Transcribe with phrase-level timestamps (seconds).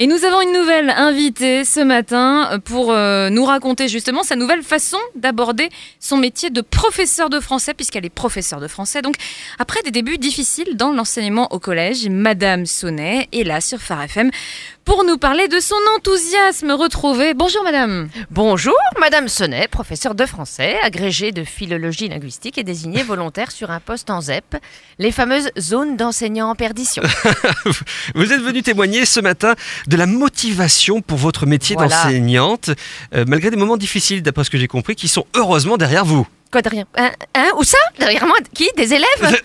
[0.00, 4.64] Et nous avons une nouvelle invitée ce matin pour euh, nous raconter justement sa nouvelle
[4.64, 5.68] façon d'aborder
[6.00, 9.02] son métier de professeur de français, puisqu'elle est professeure de français.
[9.02, 9.14] Donc,
[9.60, 14.32] après des débuts difficiles dans l'enseignement au collège, Madame Sonnet est là sur Phare FM
[14.84, 17.32] pour nous parler de son enthousiasme retrouvé.
[17.32, 18.08] Bonjour Madame.
[18.30, 23.80] Bonjour, Madame Sonnet, professeure de français, agrégée de philologie linguistique et désignée volontaire sur un
[23.80, 24.56] poste en ZEP,
[24.98, 27.02] les fameuses zones d'enseignants en perdition.
[28.14, 29.54] Vous êtes venue témoigner ce matin
[29.86, 32.04] de la motivation pour votre métier Voilà.
[32.04, 32.70] d'enseignante,
[33.14, 36.26] euh, malgré des moments difficiles, d'après ce que j'ai compris, qui sont heureusement derrière vous.
[36.54, 36.84] Quoi de rien?
[36.96, 37.48] Hein, hein?
[37.58, 37.78] Où ça?
[37.98, 38.70] Derrière moi Qui?
[38.76, 39.08] Des élèves?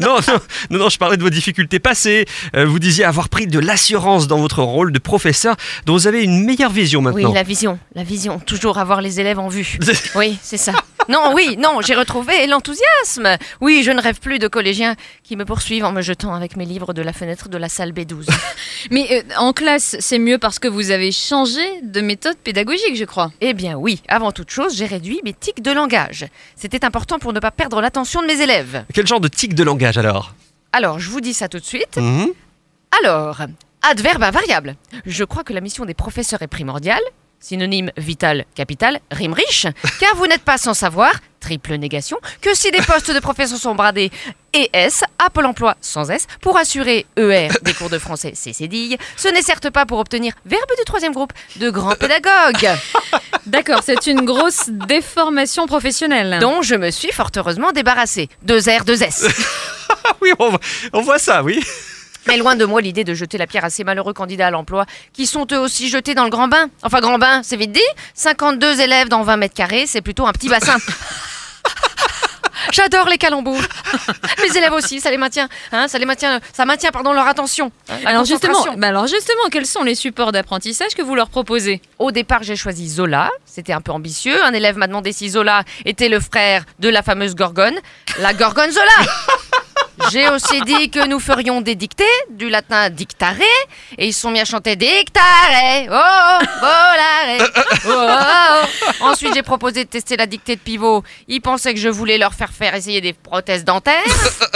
[0.00, 0.34] Non, non,
[0.70, 2.26] non, non, je parlais de vos difficultés passées.
[2.56, 6.24] Euh, vous disiez avoir pris de l'assurance dans votre rôle de professeur, dont vous avez
[6.24, 7.32] une meilleure vision Oui, maintenant.
[7.32, 9.78] la vision, la vision, toujours avoir les élèves en vue.
[10.16, 10.72] Oui, c'est ça.
[11.08, 13.36] Non, oui, non, j'ai retrouvé l'enthousiasme.
[13.60, 16.64] Oui, je ne rêve plus de collégiens qui me poursuivent en me jetant avec mes
[16.64, 18.26] livres de la fenêtre de la salle B12.
[18.90, 23.04] Mais euh, en classe, c'est mieux parce que vous avez changé de méthode pédagogique, je
[23.04, 23.30] crois.
[23.40, 26.26] Eh bien oui, avant toute chose, j'ai réduit mes tics de langage.
[26.56, 28.84] C'était important pour ne pas perdre l'attention de mes élèves.
[28.92, 30.34] Quel genre de tic de langage alors?
[30.72, 31.96] Alors, je vous dis ça tout de suite.
[31.96, 32.28] Mhm.
[33.02, 33.40] Alors,
[33.82, 34.76] adverbe invariable.
[35.06, 37.02] Je crois que la mission des professeurs est primordiale.
[37.40, 39.66] Synonyme vital, capital, rime riche.
[40.00, 43.74] Car vous n'êtes pas sans savoir, triple négation, que si des postes de professeurs sont
[43.74, 44.10] bradés
[44.52, 48.96] ES, à Pôle emploi sans S, pour assurer ER des cours de français c'est cédille,
[49.16, 52.76] ce n'est certes pas pour obtenir verbe du troisième groupe de grands pédagogues,
[53.46, 56.38] D'accord, c'est une grosse déformation professionnelle.
[56.40, 58.28] dont je me suis fort heureusement débarrassée.
[58.42, 59.26] Deux R, deux S.
[60.08, 60.32] Ah oui,
[60.92, 61.62] on voit ça, oui.
[62.26, 64.84] Mais loin de moi l'idée de jeter la pierre à ces malheureux candidats à l'emploi
[65.12, 66.68] qui sont eux aussi jetés dans le grand bain.
[66.82, 67.80] Enfin, grand bain, c'est vite dit.
[68.14, 70.76] 52 élèves dans 20 mètres carrés, c'est plutôt un petit bassin.
[72.72, 73.60] J'adore les calembours.
[74.42, 77.70] Mes élèves aussi, ça les maintient, hein, ça les maintient, ça maintient pardon leur attention.
[77.88, 81.80] hein, alors justement, bah alors justement, quels sont les supports d'apprentissage que vous leur proposez?
[81.98, 83.30] Au départ, j'ai choisi Zola.
[83.44, 84.42] C'était un peu ambitieux.
[84.44, 87.76] Un élève m'a demandé si Zola était le frère de la fameuse Gorgone,
[88.18, 88.82] la Gorgonzola.
[90.10, 93.34] J'ai aussi dit que nous ferions des dictées, du latin dictare,
[93.98, 95.22] et ils se sont mis à chanter dictare,
[95.86, 97.90] oh, volare, oh, oh,
[99.00, 99.04] oh.
[99.04, 101.02] Ensuite, j'ai proposé de tester la dictée de pivot.
[101.28, 103.94] Ils pensaient que je voulais leur faire faire essayer des prothèses dentaires.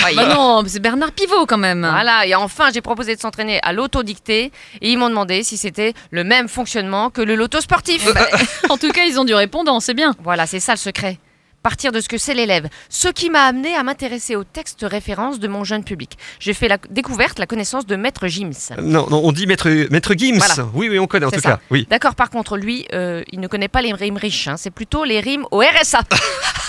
[0.00, 0.16] Voyez.
[0.16, 1.80] Bah non, c'est Bernard Pivot quand même.
[1.90, 5.94] Voilà, et enfin j'ai proposé de s'entraîner à l'autodictée et ils m'ont demandé si c'était
[6.10, 8.06] le même fonctionnement que le loto sportif.
[8.68, 10.14] En tout cas, ils ont du répondant, c'est bien.
[10.22, 11.18] voilà, c'est ça le secret.
[11.62, 12.68] Partir de ce que c'est l'élève.
[12.88, 16.18] Ce qui m'a amené à m'intéresser aux textes références de mon jeune public.
[16.40, 18.74] J'ai fait la découverte, la connaissance de Maître Gims.
[18.80, 20.38] Non, non, on dit maître, maître Gims.
[20.38, 20.68] Voilà.
[20.74, 21.50] Oui, oui, on connaît en tout ça.
[21.52, 21.60] cas.
[21.70, 21.86] Oui.
[21.88, 24.56] D'accord, par contre, lui, euh, il ne connaît pas les rimes riches, hein.
[24.56, 26.00] c'est plutôt les rimes au RSA.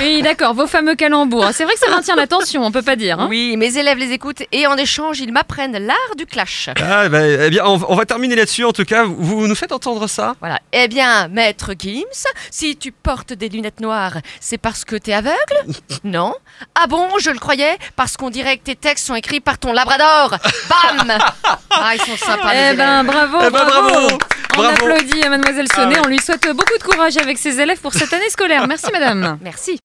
[0.00, 1.50] Oui, d'accord, vos fameux calembours.
[1.52, 3.20] C'est vrai que ça maintient l'attention, on peut pas dire.
[3.20, 3.26] hein.
[3.28, 6.70] oui, mes élèves les écoutent et en échange, ils m'apprennent l'art du clash.
[6.82, 9.04] Ah, bah, eh bien, on, on va terminer là-dessus en tout cas.
[9.04, 10.34] Vous, vous nous faites entendre ça?
[10.40, 10.58] Voilà.
[10.72, 15.36] Eh bien, maître Gims, si tu portes des lunettes noires, c'est parce que t'es aveugle?
[16.04, 16.34] Non?
[16.74, 19.72] Ah bon, je le croyais, parce qu'on dirait que tes textes sont écrits par ton
[19.72, 20.30] labrador.
[20.68, 21.18] Bam
[21.70, 22.52] Ah, ils sont sympas.
[22.54, 23.06] les Eh ben, élèves.
[23.06, 23.88] bravo, Eh ben, bravo.
[23.90, 24.18] bravo.
[24.54, 24.86] On Bravo.
[24.86, 25.94] applaudit à Mademoiselle Sonnet.
[25.96, 26.06] Ah ouais.
[26.06, 28.66] On lui souhaite beaucoup de courage avec ses élèves pour cette année scolaire.
[28.68, 29.38] Merci, Madame.
[29.42, 29.80] Merci.